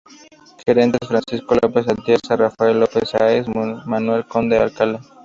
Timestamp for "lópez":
1.61-1.87, 2.79-3.07